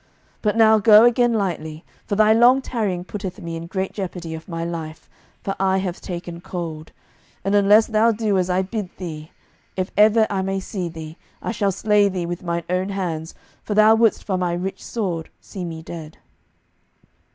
But 0.41 0.57
now 0.57 0.79
go 0.79 1.03
again 1.05 1.33
lightly, 1.33 1.85
for 2.07 2.15
thy 2.15 2.33
long 2.33 2.59
tarrying 2.59 3.03
putteth 3.03 3.39
me 3.39 3.55
in 3.55 3.67
great 3.67 3.93
jeopardy 3.93 4.33
of 4.33 4.49
my 4.49 4.65
life, 4.65 5.07
for 5.43 5.55
I 5.59 5.77
have 5.77 6.01
taken 6.01 6.41
cold. 6.41 6.91
And 7.43 7.53
unless 7.53 7.85
thou 7.85 8.11
do 8.11 8.31
now 8.33 8.37
as 8.39 8.49
I 8.49 8.63
bid 8.63 8.89
thee, 8.97 9.29
if 9.75 9.91
ever 9.95 10.25
I 10.27 10.41
may 10.41 10.59
see 10.59 10.89
thee, 10.89 11.17
I 11.39 11.51
shall 11.51 11.71
slay 11.71 12.09
thee 12.09 12.25
with 12.25 12.41
mine 12.41 12.63
own 12.67 12.89
hands, 12.89 13.35
for 13.61 13.75
thou 13.75 13.93
wouldest 13.93 14.23
for 14.23 14.39
my 14.39 14.53
rich 14.53 14.83
sword 14.83 15.29
see 15.39 15.63
me 15.63 15.83
dead." 15.83 16.17